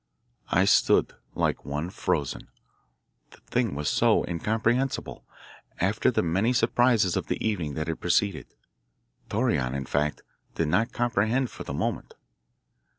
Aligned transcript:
I 0.49 0.65
stood 0.65 1.13
like 1.35 1.63
one 1.63 1.91
frozen, 1.91 2.47
the 3.29 3.37
thing 3.41 3.75
was 3.75 3.87
so 3.87 4.23
incomprehensible, 4.27 5.27
after 5.79 6.09
the 6.09 6.23
many 6.23 6.53
surprises 6.53 7.15
of 7.15 7.27
the 7.27 7.39
evening 7.47 7.75
that 7.75 7.87
had 7.87 8.01
preceded. 8.01 8.47
Torreon, 9.29 9.75
in 9.75 9.85
fact, 9.85 10.23
did 10.55 10.69
not 10.69 10.91
comprehend 10.91 11.51
for 11.51 11.65
the 11.65 11.73
moment. 11.75 12.15